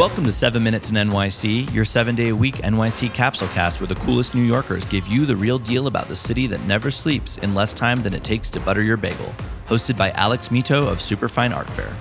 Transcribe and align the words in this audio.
Welcome 0.00 0.24
to 0.24 0.32
7 0.32 0.62
Minutes 0.62 0.88
in 0.88 0.96
NYC, 0.96 1.70
your 1.74 1.84
seven 1.84 2.14
day 2.14 2.30
a 2.30 2.34
week 2.34 2.54
NYC 2.54 3.12
capsule 3.12 3.48
cast 3.48 3.82
where 3.82 3.86
the 3.86 3.96
coolest 3.96 4.34
New 4.34 4.40
Yorkers 4.40 4.86
give 4.86 5.06
you 5.06 5.26
the 5.26 5.36
real 5.36 5.58
deal 5.58 5.88
about 5.88 6.08
the 6.08 6.16
city 6.16 6.46
that 6.46 6.62
never 6.62 6.90
sleeps 6.90 7.36
in 7.36 7.54
less 7.54 7.74
time 7.74 8.02
than 8.02 8.14
it 8.14 8.24
takes 8.24 8.48
to 8.48 8.60
butter 8.60 8.80
your 8.80 8.96
bagel. 8.96 9.30
Hosted 9.66 9.98
by 9.98 10.10
Alex 10.12 10.48
Mitow 10.48 10.88
of 10.88 11.02
Superfine 11.02 11.52
Art 11.52 11.68
Fair. 11.68 11.94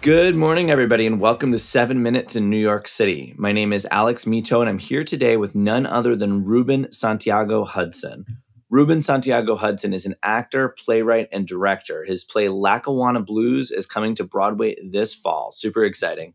Good 0.00 0.34
morning, 0.34 0.70
everybody, 0.70 1.06
and 1.06 1.20
welcome 1.20 1.52
to 1.52 1.58
7 1.58 2.02
Minutes 2.02 2.36
in 2.36 2.48
New 2.48 2.56
York 2.56 2.88
City. 2.88 3.34
My 3.36 3.52
name 3.52 3.74
is 3.74 3.86
Alex 3.90 4.24
Mitow, 4.24 4.60
and 4.60 4.68
I'm 4.70 4.78
here 4.78 5.04
today 5.04 5.36
with 5.36 5.54
none 5.54 5.84
other 5.84 6.16
than 6.16 6.42
Ruben 6.42 6.90
Santiago 6.90 7.66
Hudson. 7.66 8.24
Ruben 8.70 9.00
Santiago 9.00 9.56
Hudson 9.56 9.94
is 9.94 10.04
an 10.04 10.16
actor, 10.22 10.68
playwright, 10.68 11.28
and 11.32 11.46
director. 11.46 12.04
His 12.04 12.22
play 12.22 12.50
Lackawanna 12.50 13.22
Blues 13.22 13.70
is 13.70 13.86
coming 13.86 14.14
to 14.16 14.24
Broadway 14.24 14.76
this 14.84 15.14
fall. 15.14 15.52
Super 15.52 15.84
exciting. 15.84 16.34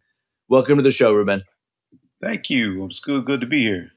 Welcome 0.50 0.78
to 0.78 0.82
the 0.82 0.90
show, 0.90 1.14
Ruben. 1.14 1.44
Thank 2.20 2.50
you. 2.50 2.86
It's 2.86 3.00
good, 3.00 3.26
good 3.26 3.42
to 3.42 3.46
be 3.46 3.62
here. 3.62 3.92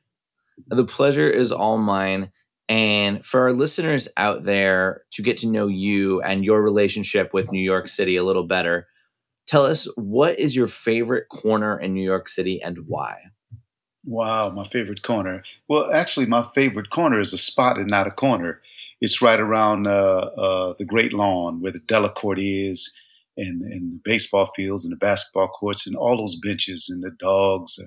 The 0.67 0.85
pleasure 0.85 1.31
is 1.31 1.51
all 1.51 1.79
mine. 1.79 2.31
And 2.69 3.25
for 3.25 3.41
our 3.41 3.55
listeners 3.55 4.07
out 4.19 4.43
there 4.43 5.05
to 5.13 5.23
get 5.23 5.39
to 5.39 5.49
know 5.49 5.67
you 5.67 6.21
and 6.21 6.45
your 6.45 6.61
relationship 6.61 7.33
with 7.33 7.51
New 7.51 7.65
York 7.65 7.89
City 7.89 8.17
a 8.17 8.25
little 8.25 8.47
better, 8.47 8.87
tell 9.47 9.65
us 9.65 9.89
what 9.97 10.39
is 10.39 10.55
your 10.55 10.67
favorite 10.67 11.31
corner 11.31 11.79
in 11.79 11.95
New 11.95 12.05
York 12.05 12.29
City 12.29 12.61
and 12.61 12.81
why? 12.87 13.17
Wow, 14.07 14.51
my 14.51 14.65
favorite 14.65 15.03
corner. 15.03 15.43
Well, 15.69 15.91
actually, 15.93 16.27
my 16.27 16.49
favorite 16.55 16.91
corner 16.91 17.19
is 17.19 17.33
a 17.33 17.39
spot 17.39 17.77
and 17.77 17.91
not 17.91 18.07
a 18.07 18.13
corner. 18.13 18.63
It's 19.01 19.21
right 19.21 19.41
around 19.41 19.89
uh, 19.89 20.31
uh, 20.39 20.75
the 20.79 20.85
Great 20.85 21.13
Lawn 21.13 21.61
where 21.61 21.73
the 21.73 21.81
Delacorte 21.81 22.71
is, 22.71 22.97
and, 23.37 23.63
and 23.63 23.95
the 23.95 24.01
baseball 24.05 24.47
fields 24.47 24.85
and 24.85 24.93
the 24.93 24.97
basketball 24.97 25.49
courts 25.49 25.87
and 25.87 25.97
all 25.97 26.17
those 26.17 26.39
benches 26.39 26.89
and 26.89 27.03
the 27.03 27.11
dogs 27.11 27.79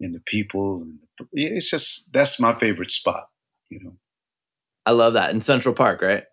and 0.00 0.14
the 0.14 0.20
people. 0.26 0.82
And 0.82 0.98
it's 1.32 1.70
just 1.70 2.12
that's 2.12 2.38
my 2.38 2.52
favorite 2.52 2.90
spot. 2.90 3.28
You 3.70 3.80
know. 3.82 3.96
I 4.86 4.92
love 4.92 5.14
that 5.14 5.30
in 5.30 5.40
Central 5.40 5.74
Park, 5.74 6.02
right? 6.02 6.24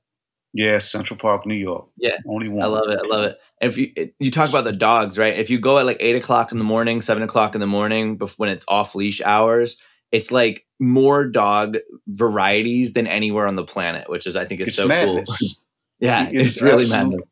Yeah, 0.58 0.80
Central 0.80 1.20
Park, 1.20 1.46
New 1.46 1.56
York. 1.56 1.90
Yeah, 1.98 2.16
only 2.26 2.48
one. 2.48 2.64
I 2.64 2.68
love 2.68 2.88
it. 2.88 2.98
I 3.04 3.08
love 3.10 3.26
it. 3.26 3.38
And 3.60 3.70
if 3.70 3.78
you 3.78 3.92
you 4.20 4.32
talk 4.32 4.50
about 4.50 4.64
the 4.64 4.72
dogs, 4.72 5.18
right? 5.18 5.38
If 5.38 5.50
you 5.50 5.60
go 5.60 5.78
at 5.78 5.86
like 5.86 5.98
eight 6.00 6.16
o'clock 6.16 6.54
in 6.54 6.60
the 6.60 6.64
morning, 6.64 7.02
seven 7.02 7.24
o'clock 7.24 7.56
in 7.56 7.62
the 7.62 7.68
morning, 7.68 8.18
when 8.38 8.48
it's 8.48 8.64
off 8.70 8.96
leash 8.96 9.22
hours, 9.22 9.78
it's 10.14 10.32
like 10.32 10.66
more 10.80 11.28
dog 11.28 11.76
varieties 12.08 12.94
than 12.94 13.06
anywhere 13.06 13.48
on 13.48 13.56
the 13.56 13.66
planet, 13.66 14.10
which 14.10 14.26
is 14.26 14.38
I 14.38 14.46
think 14.46 14.62
is 14.62 14.70
it's 14.70 14.78
so 14.78 14.88
madness. 14.88 15.28
cool. 15.28 15.50
yeah, 16.08 16.30
it's, 16.32 16.56
it's 16.56 16.62
really 16.62 16.90
madness. 16.90 17.24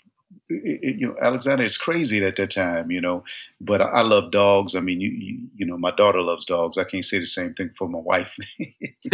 It, 0.50 1.00
you 1.00 1.08
know, 1.08 1.16
Alexander 1.22 1.64
is 1.64 1.78
crazy 1.78 2.22
at 2.26 2.36
that 2.36 2.52
time, 2.52 2.92
you 2.92 3.00
know. 3.00 3.24
But 3.62 3.82
I, 3.82 3.86
I 3.86 4.02
love 4.02 4.34
dogs. 4.34 4.76
I 4.76 4.82
mean, 4.82 5.00
you, 5.00 5.12
you, 5.12 5.48
you 5.56 5.66
know, 5.66 5.78
my 5.78 5.92
daughter 5.92 6.22
loves 6.22 6.44
dogs. 6.44 6.78
I 6.78 6.84
can't 6.84 7.06
say 7.06 7.20
the 7.20 7.26
same 7.26 7.54
thing 7.54 7.70
for 7.70 7.88
my 7.88 8.00
wife. 8.00 8.36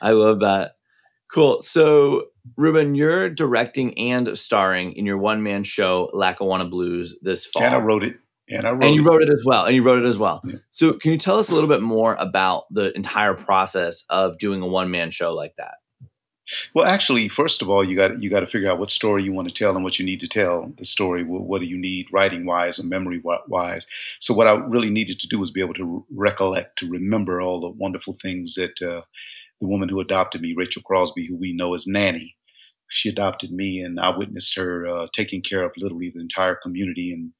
I 0.00 0.12
love 0.12 0.40
that. 0.40 0.76
Cool. 1.30 1.60
So 1.60 2.28
Ruben, 2.56 2.94
you're 2.94 3.28
directing 3.30 3.98
and 3.98 4.36
starring 4.36 4.92
in 4.92 5.06
your 5.06 5.18
one 5.18 5.42
man 5.42 5.64
show 5.64 6.10
Lackawanna 6.12 6.66
Blues 6.66 7.18
this 7.22 7.46
fall. 7.46 7.62
And 7.62 7.74
I 7.74 7.78
wrote 7.78 8.04
it. 8.04 8.16
And 8.50 8.66
I 8.66 8.70
wrote 8.70 8.84
and 8.84 8.94
you 8.94 9.02
it. 9.02 9.06
wrote 9.06 9.22
it 9.22 9.30
as 9.30 9.44
well. 9.44 9.66
And 9.66 9.74
you 9.74 9.82
wrote 9.82 10.02
it 10.02 10.08
as 10.08 10.18
well. 10.18 10.40
Yeah. 10.44 10.56
So 10.70 10.94
can 10.94 11.12
you 11.12 11.18
tell 11.18 11.38
us 11.38 11.50
a 11.50 11.54
little 11.54 11.68
bit 11.68 11.82
more 11.82 12.14
about 12.18 12.64
the 12.70 12.94
entire 12.96 13.34
process 13.34 14.04
of 14.08 14.38
doing 14.38 14.62
a 14.62 14.66
one 14.66 14.90
man 14.90 15.10
show 15.10 15.34
like 15.34 15.54
that? 15.56 15.74
Well, 16.74 16.86
actually, 16.86 17.28
first 17.28 17.60
of 17.60 17.68
all, 17.68 17.84
you 17.84 17.94
got 17.94 18.22
you 18.22 18.30
got 18.30 18.40
to 18.40 18.46
figure 18.46 18.70
out 18.70 18.78
what 18.78 18.90
story 18.90 19.22
you 19.22 19.32
want 19.32 19.48
to 19.48 19.54
tell 19.54 19.74
and 19.74 19.84
what 19.84 19.98
you 19.98 20.04
need 20.06 20.20
to 20.20 20.28
tell 20.28 20.72
the 20.78 20.84
story. 20.84 21.22
What, 21.22 21.42
what 21.42 21.60
do 21.60 21.66
you 21.66 21.76
need 21.76 22.06
writing 22.10 22.46
wise 22.46 22.78
and 22.78 22.88
memory 22.88 23.20
wise? 23.22 23.86
So, 24.18 24.32
what 24.32 24.46
I 24.46 24.52
really 24.52 24.88
needed 24.88 25.20
to 25.20 25.28
do 25.28 25.38
was 25.38 25.50
be 25.50 25.60
able 25.60 25.74
to 25.74 26.06
recollect, 26.10 26.78
to 26.78 26.88
remember 26.88 27.42
all 27.42 27.60
the 27.60 27.68
wonderful 27.68 28.14
things 28.14 28.54
that 28.54 28.80
uh, 28.80 29.02
the 29.60 29.66
woman 29.66 29.90
who 29.90 30.00
adopted 30.00 30.40
me, 30.40 30.54
Rachel 30.56 30.82
Crosby, 30.82 31.26
who 31.26 31.36
we 31.36 31.52
know 31.52 31.74
as 31.74 31.86
Nanny, 31.86 32.37
she 32.88 33.08
adopted 33.08 33.52
me, 33.52 33.80
and 33.80 34.00
I 34.00 34.16
witnessed 34.16 34.56
her 34.56 34.86
uh, 34.86 35.06
taking 35.12 35.42
care 35.42 35.62
of 35.62 35.72
literally 35.76 36.10
the 36.10 36.20
entire 36.20 36.54
community 36.54 37.12
and 37.12 37.32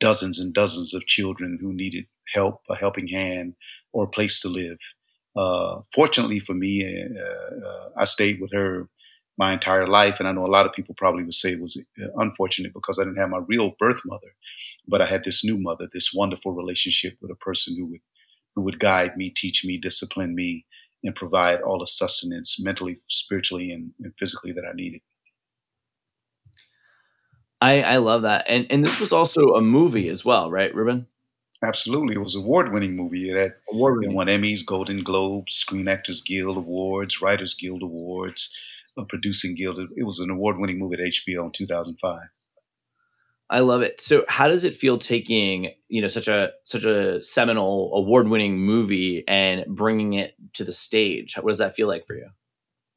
dozens 0.00 0.38
and 0.38 0.52
dozens 0.52 0.94
of 0.94 1.06
children 1.06 1.58
who 1.60 1.72
needed 1.72 2.06
help, 2.34 2.62
a 2.68 2.76
helping 2.76 3.08
hand, 3.08 3.54
or 3.92 4.04
a 4.04 4.08
place 4.08 4.40
to 4.40 4.48
live. 4.48 4.78
Uh, 5.36 5.80
fortunately 5.94 6.38
for 6.38 6.54
me, 6.54 6.84
uh, 6.84 7.66
uh, 7.68 7.88
I 7.96 8.04
stayed 8.04 8.40
with 8.40 8.52
her 8.52 8.88
my 9.38 9.52
entire 9.52 9.86
life, 9.86 10.18
and 10.18 10.28
I 10.28 10.32
know 10.32 10.46
a 10.46 10.48
lot 10.48 10.66
of 10.66 10.72
people 10.72 10.94
probably 10.96 11.22
would 11.24 11.34
say 11.34 11.50
it 11.50 11.60
was 11.60 11.82
uh, 12.02 12.06
unfortunate 12.16 12.72
because 12.72 12.98
I 12.98 13.04
didn't 13.04 13.18
have 13.18 13.28
my 13.28 13.40
real 13.46 13.72
birth 13.78 14.00
mother, 14.06 14.34
but 14.88 15.02
I 15.02 15.06
had 15.06 15.24
this 15.24 15.44
new 15.44 15.58
mother, 15.58 15.88
this 15.92 16.12
wonderful 16.14 16.52
relationship 16.52 17.18
with 17.20 17.30
a 17.30 17.36
person 17.36 17.76
who 17.76 17.86
would 17.86 18.00
who 18.54 18.62
would 18.62 18.80
guide 18.80 19.18
me, 19.18 19.28
teach 19.28 19.66
me, 19.66 19.76
discipline 19.76 20.34
me, 20.34 20.64
and 21.06 21.14
provide 21.14 21.60
all 21.60 21.78
the 21.78 21.86
sustenance 21.86 22.62
mentally, 22.62 22.96
spiritually, 23.08 23.70
and, 23.70 23.92
and 24.00 24.16
physically 24.16 24.52
that 24.52 24.64
I 24.68 24.74
needed. 24.74 25.00
I, 27.60 27.82
I 27.82 27.96
love 27.98 28.22
that. 28.22 28.44
And 28.48 28.66
and 28.70 28.84
this 28.84 29.00
was 29.00 29.12
also 29.12 29.54
a 29.54 29.62
movie 29.62 30.08
as 30.08 30.24
well, 30.24 30.50
right, 30.50 30.74
Ruben? 30.74 31.06
Absolutely. 31.64 32.16
It 32.16 32.22
was 32.22 32.34
an 32.34 32.42
award 32.42 32.72
winning 32.72 32.96
movie. 32.96 33.30
It 33.30 33.36
had 33.36 33.54
award 33.72 34.04
it 34.04 34.12
won 34.12 34.26
Emmys, 34.26 34.64
Golden 34.64 35.02
Globes, 35.02 35.54
Screen 35.54 35.88
Actors 35.88 36.22
Guild 36.22 36.58
Awards, 36.58 37.22
Writers 37.22 37.54
Guild 37.54 37.82
Awards, 37.82 38.54
a 38.98 39.04
Producing 39.04 39.54
Guild. 39.54 39.78
It 39.96 40.04
was 40.04 40.20
an 40.20 40.30
award 40.30 40.58
winning 40.58 40.78
movie 40.78 40.96
at 40.96 41.00
HBO 41.00 41.46
in 41.46 41.52
2005. 41.52 42.20
I 43.48 43.60
love 43.60 43.82
it. 43.82 44.00
So 44.00 44.24
how 44.28 44.48
does 44.48 44.64
it 44.64 44.74
feel 44.74 44.98
taking, 44.98 45.70
you 45.88 46.02
know, 46.02 46.08
such 46.08 46.26
a 46.28 46.50
such 46.64 46.84
a 46.84 47.22
seminal 47.22 47.92
award-winning 47.94 48.58
movie 48.58 49.22
and 49.28 49.64
bringing 49.68 50.14
it 50.14 50.34
to 50.54 50.64
the 50.64 50.72
stage? 50.72 51.34
What 51.36 51.50
does 51.50 51.58
that 51.58 51.74
feel 51.76 51.86
like 51.88 52.06
for 52.06 52.14
you? 52.16 52.28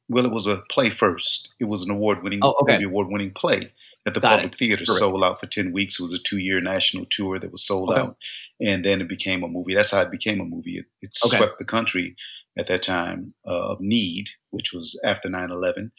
Well, 0.08 0.26
it 0.26 0.32
was 0.32 0.48
a 0.48 0.62
play 0.68 0.90
first. 0.90 1.54
It 1.60 1.66
was 1.66 1.82
an 1.82 1.90
award-winning 1.90 2.40
oh, 2.42 2.54
okay. 2.62 2.82
award-winning 2.82 3.30
play 3.30 3.72
at 4.04 4.14
the 4.14 4.20
Got 4.20 4.30
Public 4.36 4.54
it. 4.54 4.58
Theater. 4.58 4.84
Correct. 4.84 4.98
Sold 4.98 5.22
out 5.22 5.38
for 5.38 5.46
10 5.46 5.72
weeks. 5.72 6.00
It 6.00 6.02
was 6.02 6.12
a 6.12 6.18
two-year 6.18 6.60
national 6.60 7.04
tour 7.04 7.38
that 7.38 7.52
was 7.52 7.64
sold 7.64 7.90
Okay. 7.90 8.00
out. 8.00 8.16
And 8.60 8.84
then 8.84 9.00
it 9.00 9.08
became 9.08 9.44
a 9.44 9.48
movie. 9.48 9.74
That's 9.74 9.92
how 9.92 10.00
it 10.00 10.10
became 10.10 10.40
a 10.40 10.44
movie. 10.44 10.78
It, 10.78 10.86
it 11.00 11.16
Okay. 11.24 11.36
swept 11.36 11.58
the 11.60 11.64
country 11.64 12.16
at 12.58 12.66
that 12.66 12.82
time 12.82 13.34
uh, 13.46 13.70
of 13.72 13.80
need, 13.80 14.30
which 14.50 14.72
was 14.72 15.00
after 15.04 15.28
9-11. 15.28 15.92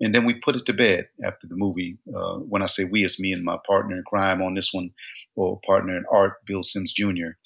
And 0.00 0.14
then 0.14 0.24
we 0.24 0.34
put 0.34 0.56
it 0.56 0.66
to 0.66 0.72
bed 0.72 1.08
after 1.24 1.46
the 1.46 1.56
movie. 1.56 1.98
Uh, 2.14 2.36
when 2.36 2.62
I 2.62 2.66
say 2.66 2.84
we, 2.84 3.04
it's 3.04 3.20
me 3.20 3.32
and 3.32 3.44
my 3.44 3.56
partner 3.66 3.96
in 3.96 4.02
crime 4.06 4.42
on 4.42 4.54
this 4.54 4.70
one, 4.72 4.90
or 5.34 5.60
partner 5.66 5.96
in 5.96 6.04
art, 6.12 6.44
Bill 6.46 6.62
Sims 6.62 6.92
Jr. 6.92 7.36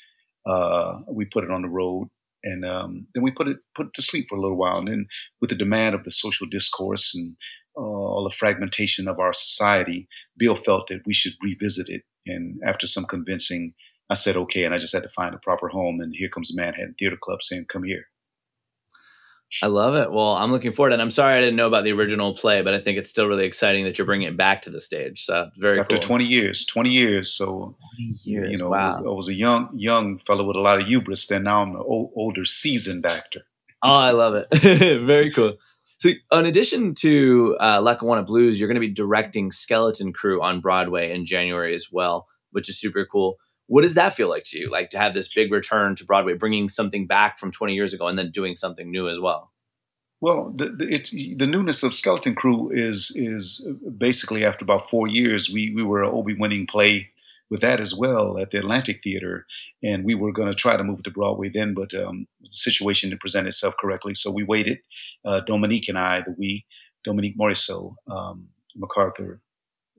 Uh, 0.47 1.01
we 1.09 1.27
put 1.27 1.45
it 1.45 1.51
on 1.51 1.63
the 1.63 1.69
road, 1.69 2.09
and 2.43 2.65
um, 2.65 3.07
then 3.15 3.23
we 3.23 3.31
put 3.31 3.47
it 3.47 3.59
put 3.75 3.89
it 3.89 3.95
to 3.95 4.03
sleep 4.03 4.27
for 4.29 4.37
a 4.37 4.41
little 4.41 4.57
while. 4.57 4.79
And 4.79 4.89
then, 4.89 5.07
with 5.41 5.51
the 5.51 5.57
demand 5.57 5.95
of 5.95 6.03
the 6.03 6.11
social 6.11 6.47
discourse 6.47 7.15
and 7.15 7.37
uh, 7.77 7.81
all 7.81 8.25
the 8.25 8.35
fragmentation 8.35 9.07
of 9.07 9.21
our 9.21 9.33
society, 9.33 10.09
Bill 10.37 10.57
felt 10.57 10.89
that 10.89 11.03
we 11.07 11.13
should 11.13 11.35
revisit 11.43 11.89
it. 11.89 12.03
And 12.27 12.61
after 12.65 12.87
some 12.87 13.05
convincing, 13.05 13.75
I 14.09 14.15
said 14.15 14.37
okay, 14.37 14.65
and 14.65 14.75
I 14.75 14.79
just 14.79 14.93
had 14.93 15.05
to 15.05 15.09
find 15.11 15.35
a 15.35 15.39
proper 15.39 15.69
home. 15.69 16.01
And 16.01 16.13
here 16.17 16.29
comes 16.29 16.49
the 16.49 16.61
Manhattan 16.61 16.95
Theater 16.99 17.19
Club 17.21 17.43
saying, 17.43 17.67
"Come 17.69 17.85
here." 17.85 18.07
I 19.63 19.67
love 19.67 19.95
it. 19.97 20.13
Well, 20.13 20.37
I'm 20.37 20.53
looking 20.53 20.73
forward, 20.73 20.93
and 20.93 21.03
I'm 21.03 21.11
sorry 21.11 21.35
I 21.35 21.41
didn't 21.41 21.57
know 21.57 21.67
about 21.67 21.85
the 21.85 21.93
original 21.93 22.35
play, 22.35 22.63
but 22.63 22.73
I 22.73 22.81
think 22.81 22.99
it's 22.99 23.11
still 23.11 23.27
really 23.27 23.45
exciting 23.45 23.85
that 23.85 23.99
you're 23.99 24.07
bringing 24.07 24.29
it 24.29 24.37
back 24.37 24.63
to 24.63 24.71
the 24.71 24.81
stage. 24.81 25.25
So 25.25 25.51
very 25.57 25.81
After 25.81 25.97
cool. 25.97 26.03
20 26.03 26.25
years, 26.25 26.65
20 26.65 26.91
years, 26.91 27.33
so 27.33 27.77
20 27.97 28.19
years. 28.25 28.53
you 28.53 28.59
know, 28.59 28.71
wow. 28.71 28.85
I, 28.85 28.87
was, 28.87 28.99
I 28.99 29.01
was 29.03 29.29
a 29.29 29.35
young 29.35 29.71
young 29.75 30.19
fellow 30.19 30.47
with 30.47 30.57
a 30.57 30.61
lot 30.61 30.81
of 30.81 30.87
hubris. 30.87 31.27
Then 31.27 31.45
now 31.45 31.63
I'm 31.63 31.71
an 31.71 31.83
old, 31.85 32.13
older, 32.15 32.45
seasoned 32.45 33.05
actor. 33.05 33.43
Oh, 33.83 33.99
I 33.99 34.13
love 34.13 34.35
it. 34.35 34.47
Very 35.05 35.33
cool. 35.33 35.57
So, 35.99 36.11
in 36.33 36.47
addition 36.47 36.95
to 36.97 37.57
uh, 37.61 37.81
Lackawanna 37.81 38.23
Blues, 38.23 38.59
you're 38.59 38.69
going 38.69 38.77
to 38.77 38.81
be 38.81 38.93
directing 38.93 39.51
Skeleton 39.51 40.13
Crew 40.13 40.43
on 40.43 40.61
Broadway 40.61 41.13
in 41.13 41.27
January 41.27 41.75
as 41.75 41.89
well, 41.93 42.27
which 42.53 42.69
is 42.69 42.79
super 42.81 43.05
cool. 43.05 43.37
What 43.71 43.83
does 43.83 43.95
that 43.95 44.15
feel 44.15 44.29
like 44.29 44.43
to 44.47 44.59
you? 44.59 44.69
Like 44.69 44.91
to 44.91 44.99
have 44.99 45.15
this 45.15 45.33
big 45.33 45.53
return 45.53 45.95
to 45.95 46.05
Broadway, 46.05 46.35
bringing 46.35 46.69
something 46.69 47.07
back 47.07 47.39
from 47.39 47.53
20 47.53 47.73
years 47.73 47.95
ago 47.95 48.09
and 48.09 48.19
then 48.19 48.33
doing 48.33 48.57
something 48.57 48.91
new 48.91 49.09
as 49.09 49.21
well? 49.21 49.53
Well, 50.21 50.53
the 50.53 50.71
the, 50.71 51.35
the 51.37 51.47
newness 51.47 51.85
of 51.85 51.95
Skeleton 51.95 52.35
Crew 52.35 52.69
is 52.73 53.13
is 53.15 53.65
basically 53.97 54.45
after 54.45 54.65
about 54.65 54.91
four 54.91 55.07
years, 55.07 55.49
we 55.49 55.71
we 55.73 55.85
were 55.85 56.03
an 56.03 56.11
Obie 56.11 56.35
winning 56.35 56.67
play 56.67 57.11
with 57.49 57.61
that 57.61 57.79
as 57.79 57.95
well 57.95 58.39
at 58.39 58.51
the 58.51 58.59
Atlantic 58.59 59.05
Theater, 59.05 59.47
and 59.85 60.05
we 60.05 60.17
were 60.17 60.33
going 60.33 60.49
to 60.49 60.55
try 60.55 60.77
to 60.77 60.83
move 60.83 60.99
it 60.99 61.05
to 61.05 61.13
Broadway 61.13 61.49
then, 61.49 61.73
but 61.73 61.95
um, 61.95 62.27
the 62.41 62.51
situation 62.51 63.11
didn't 63.11 63.21
present 63.21 63.47
itself 63.47 63.77
correctly, 63.81 64.15
so 64.15 64.33
we 64.33 64.43
waited. 64.43 64.81
Uh, 65.25 65.43
Dominique 65.47 65.89
and 65.89 65.99
I, 65.99 66.23
the 66.23 66.35
we, 66.37 66.67
Dominique 67.05 67.39
Morisseau, 67.39 67.95
um, 68.11 68.49
MacArthur 68.75 69.41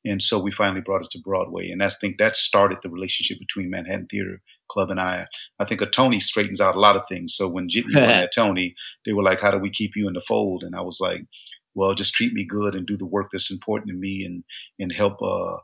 And 0.05 0.23
so 0.23 0.41
we 0.41 0.51
finally 0.51 0.81
brought 0.81 1.05
it 1.05 1.11
to 1.13 1.21
Broadway, 1.21 1.71
and 1.71 1.83
I 1.83 1.89
think 1.89 2.19
that 2.19 2.37
started 2.37 2.79
the 2.83 2.91
relationship 2.91 3.39
between 3.39 3.71
Manhattan 3.71 4.07
Theater 4.07 4.41
Club 4.69 4.91
and 4.91 5.01
I. 5.01 5.27
I 5.59 5.65
think 5.65 5.81
a 5.81 5.87
Tony 5.87 6.21
straightens 6.21 6.61
out 6.61 6.77
a 6.77 6.81
lot 6.81 6.97
of 6.97 7.09
things. 7.09 7.35
So 7.35 7.49
when 7.49 7.69
Jitney 7.69 7.95
won 7.95 8.09
that 8.09 8.35
Tony, 8.35 8.75
they 9.05 9.13
were 9.13 9.23
like, 9.23 9.41
"How 9.41 9.51
do 9.51 9.59
we 9.59 9.71
keep 9.71 9.93
you 9.97 10.09
in 10.09 10.15
the 10.15 10.21
fold?" 10.21 10.63
And 10.63 10.75
I 10.75 10.81
was 10.81 10.99
like, 11.01 11.27
"Well, 11.75 11.95
just 11.95 12.15
treat 12.15 12.33
me 12.33 12.45
good 12.45 12.75
and 12.75 12.87
do 12.87 12.97
the 12.97 13.07
work 13.07 13.29
that's 13.33 13.51
important 13.51 13.89
to 13.91 13.97
me, 13.97 14.25
and 14.25 14.45
and 14.79 14.93
help 14.93 15.21
uh, 15.23 15.57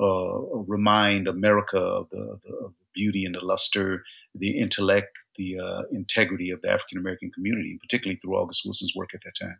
uh, 0.00 0.38
remind 0.66 1.28
America 1.28 1.78
of 1.78 2.08
the, 2.10 2.38
the, 2.42 2.54
of 2.66 2.72
the, 2.78 2.86
beauty 2.92 3.24
and 3.24 3.36
the 3.36 3.44
luster, 3.44 4.02
the 4.34 4.58
intellect, 4.58 5.16
the 5.36 5.58
uh, 5.58 5.82
integrity 5.92 6.50
of 6.50 6.60
the 6.60 6.70
African 6.70 6.98
American 6.98 7.30
community, 7.30 7.78
particularly 7.80 8.16
through 8.16 8.36
August 8.36 8.62
Wilson's 8.64 8.94
work 8.96 9.10
at 9.14 9.20
that 9.24 9.34
time." 9.40 9.58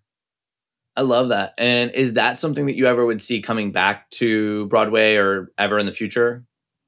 I 0.96 1.02
love 1.02 1.28
that. 1.28 1.54
And 1.56 1.92
is 1.92 2.14
that 2.14 2.36
something 2.36 2.66
that 2.66 2.76
you 2.76 2.86
ever 2.86 3.06
would 3.06 3.22
see 3.22 3.40
coming 3.40 3.72
back 3.72 4.10
to 4.10 4.66
Broadway 4.66 5.16
or 5.16 5.52
ever 5.56 5.78
in 5.78 5.86
the 5.86 5.92
future? 5.92 6.44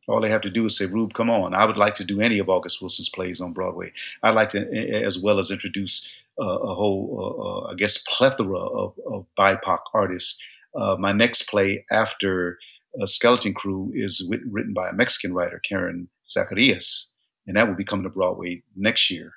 All 0.09 0.21
they 0.21 0.31
have 0.31 0.41
to 0.43 0.51
do 0.51 0.67
is 0.67 0.77
say, 0.77 0.87
Rube, 0.87 1.15
come 1.15 1.31
on. 1.31 1.55
I 1.55 1.65
would 1.65 1.77
like 1.77 1.95
to 1.97 2.05
do 2.05 2.21
any 2.21 2.39
of 2.39 2.49
August 2.49 2.81
Wilson's 2.81 3.09
plays 3.09 3.41
on 3.41 3.53
Broadway. 3.53 3.93
I'd 4.23 4.35
like 4.35 4.51
to, 4.51 4.69
as 5.05 5.19
well 5.19 5.39
as 5.39 5.51
introduce 5.51 6.11
uh, 6.41 6.59
a 6.59 6.75
whole, 6.75 7.17
uh, 7.19 7.43
uh 7.69 7.73
I 7.73 7.75
guess, 7.75 7.99
plethora 7.99 8.59
of, 8.59 8.95
of 9.07 9.27
BIPOC 9.39 9.79
artists. 9.95 10.43
Uh, 10.75 10.97
my 10.99 11.13
next 11.13 11.49
play 11.49 11.85
after 11.91 12.59
uh, 13.01 13.07
Skeleton 13.07 13.55
Crew 13.55 13.93
is 13.95 14.27
written, 14.29 14.51
written 14.51 14.75
by 14.75 14.89
a 14.89 14.95
Mexican 14.95 15.35
writer, 15.35 15.61
Karen 15.61 16.09
Zacarías, 16.27 17.09
and 17.47 17.57
that 17.57 17.69
will 17.69 17.77
be 17.77 17.85
coming 17.85 18.05
to 18.05 18.11
Broadway 18.11 18.63
next 18.75 19.11
year. 19.11 19.35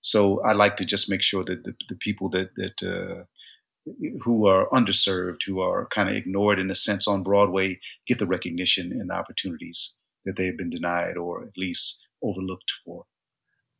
So 0.00 0.42
I'd 0.42 0.56
like 0.56 0.76
to 0.78 0.84
just 0.84 1.08
make 1.08 1.22
sure 1.22 1.44
that 1.44 1.64
the, 1.64 1.74
the 1.88 1.96
people 1.96 2.28
that 2.30 2.54
that 2.56 2.82
uh, 2.82 3.24
who 4.22 4.46
are 4.46 4.68
underserved, 4.70 5.42
who 5.44 5.60
are 5.60 5.86
kind 5.86 6.08
of 6.08 6.14
ignored 6.14 6.58
in 6.58 6.70
a 6.70 6.74
sense 6.74 7.08
on 7.08 7.22
Broadway, 7.22 7.80
get 8.06 8.18
the 8.18 8.26
recognition 8.26 8.92
and 8.92 9.10
the 9.10 9.14
opportunities 9.14 9.98
that 10.24 10.36
they've 10.36 10.56
been 10.56 10.70
denied 10.70 11.16
or 11.16 11.42
at 11.42 11.56
least 11.56 12.06
overlooked 12.22 12.72
for. 12.84 13.04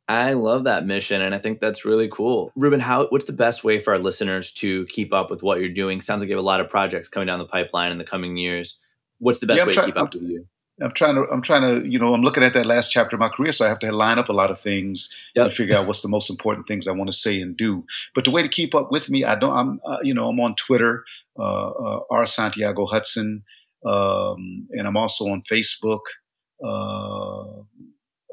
I 0.09 0.33
love 0.33 0.65
that 0.65 0.85
mission, 0.85 1.23
and 1.23 1.35
I 1.35 1.39
think 1.39 1.61
that's 1.61 1.85
really 1.85 2.09
cool. 2.09 2.53
Ruben, 2.57 2.81
how 2.81 3.07
what's 3.07 3.25
the 3.25 3.33
best 3.33 3.63
way 3.63 3.79
for 3.79 3.93
our 3.93 3.99
listeners 3.99 4.53
to 4.55 4.85
keep 4.87 5.13
up 5.13 5.31
with 5.31 5.43
what 5.43 5.61
you're 5.61 5.69
doing? 5.69 6.01
Sounds 6.01 6.21
like 6.21 6.29
you 6.29 6.35
have 6.35 6.43
a 6.43 6.47
lot 6.47 6.61
of 6.61 6.69
projects 6.69 7.09
coming 7.09 7.29
down 7.29 7.39
the 7.39 7.47
pipeline 7.47 7.93
in 7.93 7.99
the 7.99 8.05
coming 8.05 8.37
years. 8.37 8.81
What's 9.19 9.39
the 9.39 9.47
best 9.47 9.59
yeah, 9.59 9.67
way 9.67 9.73
try- 9.73 9.85
to 9.85 9.93
keep 9.93 9.97
up 9.97 10.13
with 10.13 10.25
you? 10.25 10.47
I'm 10.81 10.93
trying 10.93 11.17
to, 11.17 11.27
I'm 11.31 11.43
trying 11.43 11.63
to, 11.63 11.89
you 11.89 11.99
know, 11.99 12.15
I'm 12.15 12.23
looking 12.23 12.43
at 12.43 12.55
that 12.55 12.67
last 12.67 12.91
chapter 12.91 13.17
of 13.17 13.21
my 13.21 13.29
career, 13.29 13.53
so 13.53 13.65
I 13.65 13.69
have 13.69 13.79
to 13.81 13.93
line 13.93 14.19
up 14.19 14.29
a 14.29 14.33
lot 14.33 14.51
of 14.51 14.59
things 14.59 15.15
yep. 15.35 15.45
and 15.45 15.55
figure 15.55 15.77
out 15.77 15.87
what's 15.87 16.01
the 16.01 16.09
most 16.09 16.31
important 16.31 16.67
things 16.67 16.89
I 16.89 16.93
want 16.93 17.09
to 17.09 17.17
say 17.17 17.41
and 17.41 17.57
do. 17.57 17.85
But 18.15 18.25
the 18.25 18.31
way 18.31 18.43
to 18.43 18.49
keep 18.49 18.75
up 18.75 18.91
with 18.91 19.11
me, 19.11 19.23
I 19.25 19.35
don't, 19.35 19.55
I'm, 19.55 19.81
uh, 19.85 19.99
you 20.03 20.15
know, 20.15 20.29
I'm 20.29 20.41
on 20.41 20.55
Twitter, 20.55 21.05
uh, 21.39 21.71
uh, 21.71 22.01
R 22.11 22.25
Santiago 22.25 22.87
Hudson, 22.87 23.45
um, 23.85 24.67
and 24.71 24.87
I'm 24.87 24.97
also 24.97 25.27
on 25.27 25.43
Facebook. 25.43 26.01
Uh, 26.65 27.63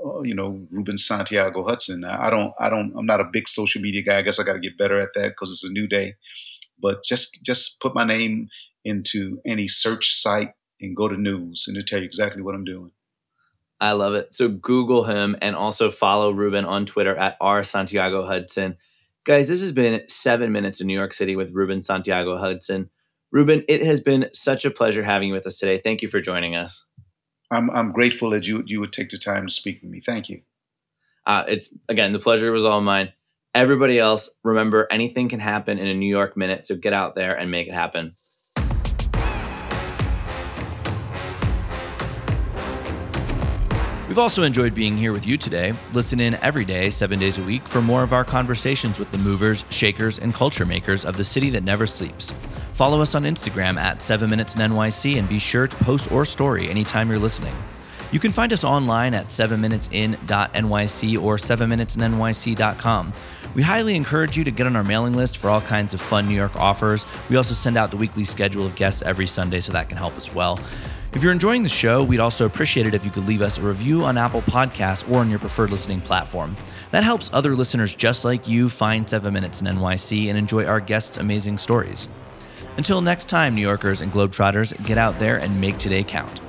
uh, 0.06 0.22
you 0.22 0.34
know, 0.34 0.66
Ruben 0.72 0.98
Santiago 0.98 1.66
Hudson. 1.66 2.06
I 2.06 2.30
don't, 2.30 2.54
I 2.58 2.70
don't, 2.70 2.94
I'm 2.98 3.06
not 3.06 3.20
a 3.20 3.30
big 3.32 3.50
social 3.50 3.82
media 3.82 4.02
guy. 4.02 4.18
I 4.18 4.22
guess 4.22 4.40
I 4.40 4.44
got 4.44 4.54
to 4.54 4.60
get 4.60 4.78
better 4.78 4.98
at 4.98 5.10
that 5.16 5.30
because 5.30 5.52
it's 5.52 5.66
a 5.66 5.72
new 5.72 5.88
day. 5.88 6.16
But 6.82 7.04
just, 7.04 7.44
just 7.44 7.82
put 7.82 7.94
my 7.94 8.06
name 8.06 8.48
into 8.86 9.42
any 9.46 9.68
search 9.68 10.14
site 10.14 10.54
and 10.82 10.96
go 10.96 11.08
to 11.08 11.18
news 11.18 11.66
and 11.68 11.78
it'll 11.78 11.86
tell 11.86 12.00
you 12.00 12.06
exactly 12.06 12.42
what 12.42 12.56
I'm 12.56 12.66
doing. 12.66 12.92
I 13.82 13.94
love 13.94 14.14
it. 14.14 14.34
So 14.34 14.50
Google 14.50 15.06
him 15.06 15.38
and 15.42 15.56
also 15.56 15.90
follow 15.90 16.32
Ruben 16.32 16.66
on 16.66 16.86
Twitter 16.86 17.16
at 17.16 17.38
R 17.40 17.64
Santiago 17.64 18.26
Hudson. 18.26 18.78
Guys, 19.26 19.48
this 19.48 19.62
has 19.62 19.72
been 19.72 20.02
seven 20.08 20.52
minutes 20.52 20.82
in 20.82 20.88
New 20.88 20.98
York 20.98 21.14
City 21.14 21.36
with 21.36 21.54
Ruben 21.54 21.82
Santiago 21.82 22.38
Hudson. 22.38 22.90
Ruben, 23.32 23.64
it 23.68 23.86
has 23.86 24.02
been 24.02 24.30
such 24.34 24.66
a 24.66 24.72
pleasure 24.72 25.04
having 25.04 25.30
you 25.30 25.34
with 25.34 25.46
us 25.46 25.60
today. 25.60 25.78
Thank 25.78 26.02
you 26.02 26.08
for 26.08 26.20
joining 26.20 26.56
us. 26.56 26.86
I'm, 27.52 27.70
I'm 27.70 27.92
grateful 27.92 28.30
that 28.32 28.48
you 28.48 28.64
you 28.66 28.80
would 28.80 28.94
take 28.94 29.10
the 29.10 29.18
time 29.18 29.48
to 29.48 29.54
speak 29.54 29.82
with 29.82 29.92
me. 29.92 30.02
Thank 30.02 30.30
you. 30.30 30.42
Uh, 31.26 31.46
it's 31.48 31.76
again 31.88 32.14
the 32.14 32.20
pleasure 32.20 32.52
was 32.52 32.66
all 32.66 32.82
mine. 32.82 33.14
Everybody 33.56 33.98
else, 33.98 34.30
remember 34.44 34.88
anything 34.92 35.30
can 35.30 35.40
happen 35.40 35.80
in 35.80 35.88
a 35.88 35.94
New 35.94 36.10
York 36.10 36.38
minute, 36.38 36.68
so 36.68 36.76
get 36.76 36.94
out 36.94 37.16
there 37.16 37.36
and 37.36 37.50
make 37.50 37.68
it 37.68 37.74
happen. 37.74 38.14
We've 44.10 44.18
also 44.18 44.42
enjoyed 44.42 44.74
being 44.74 44.98
here 44.98 45.14
with 45.14 45.28
you 45.28 45.38
today. 45.38 45.72
Listen 45.94 46.20
in 46.20 46.34
every 46.42 46.66
day, 46.66 46.90
seven 46.90 47.20
days 47.20 47.38
a 47.38 47.44
week, 47.44 47.68
for 47.68 47.80
more 47.80 48.02
of 48.02 48.12
our 48.12 48.26
conversations 48.26 48.98
with 48.98 49.12
the 49.12 49.20
movers, 49.20 49.66
shakers, 49.70 50.18
and 50.18 50.34
culture 50.34 50.66
makers 50.66 51.06
of 51.06 51.16
the 51.16 51.24
city 51.24 51.52
that 51.52 51.64
never 51.64 51.86
sleeps. 51.86 52.34
Follow 52.74 53.02
us 53.02 53.14
on 53.14 53.22
Instagram 53.22 53.78
at 53.78 54.02
7 54.02 54.28
Minutes 54.28 54.56
in 54.56 54.62
NYC 54.62 55.20
and 55.20 55.30
be 55.30 55.38
sure 55.38 55.68
to 55.68 55.76
post 55.84 56.12
or 56.12 56.26
story 56.26 56.68
anytime 56.72 57.08
you're 57.08 57.20
listening. 57.20 57.54
You 58.12 58.20
can 58.20 58.32
find 58.32 58.52
us 58.52 58.64
online 58.64 59.14
at 59.14 59.28
7minutesin.nyc 59.28 61.22
or 61.22 61.38
7minutesinnyc.com. 61.38 63.14
We 63.54 63.62
highly 63.62 63.96
encourage 63.96 64.36
you 64.36 64.44
to 64.44 64.52
get 64.52 64.66
on 64.66 64.76
our 64.76 64.84
mailing 64.84 65.14
list 65.14 65.38
for 65.38 65.50
all 65.50 65.62
kinds 65.62 65.94
of 65.94 66.02
fun 66.02 66.28
New 66.28 66.36
York 66.36 66.56
offers. 66.56 67.06
We 67.30 67.36
also 67.36 67.54
send 67.54 67.78
out 67.78 67.92
the 67.92 67.98
weekly 67.98 68.24
schedule 68.24 68.66
of 68.66 68.76
guests 68.76 69.04
every 69.04 69.28
Sunday, 69.28 69.60
so 69.60 69.72
that 69.74 69.88
can 69.88 70.00
help 70.00 70.18
as 70.18 70.34
well. 70.34 70.60
If 71.12 71.24
you're 71.24 71.32
enjoying 71.32 71.64
the 71.64 71.70
show, 71.70 72.04
we'd 72.04 72.20
also 72.20 72.46
appreciate 72.46 72.86
it 72.86 72.94
if 72.94 73.04
you 73.04 73.10
could 73.10 73.26
leave 73.26 73.42
us 73.42 73.58
a 73.58 73.62
review 73.62 74.06
on 74.06 74.16
Apple 74.16 74.44
Podcasts 74.44 75.10
or 75.12 75.18
on 75.18 75.30
your 75.30 75.40
preferred 75.40 75.72
listening 75.72 76.02
platform. 76.02 76.56
That 76.92 77.04
helps 77.04 77.32
other 77.34 77.56
listeners 77.56 77.96
just 77.96 78.26
like 78.26 78.48
you 78.48 78.70
find 78.70 79.10
7 79.10 79.34
Minutes 79.34 79.60
in 79.60 79.68
NYC 79.68 80.30
and 80.30 80.38
enjoy 80.38 80.66
our 80.66 80.80
guests' 80.80 81.18
amazing 81.18 81.58
stories. 81.58 82.08
Until 82.78 83.02
next 83.02 83.28
time, 83.28 83.56
New 83.56 83.62
Yorkers 83.62 84.02
and 84.02 84.12
Globetrotters, 84.14 84.86
get 84.86 85.00
out 85.00 85.18
there 85.18 85.38
and 85.38 85.60
make 85.60 85.80
today 85.80 86.04
count. 86.04 86.42